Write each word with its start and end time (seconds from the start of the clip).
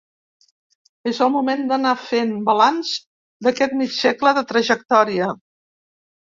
És 1.11 1.19
el 1.25 1.29
moment 1.35 1.61
d'anar 1.73 1.91
fent 2.07 2.33
balanç 2.49 2.95
d'aquest 3.49 3.79
mig 3.85 3.95
segle 4.01 4.35
de 4.41 4.47
trajectòria. 4.55 5.33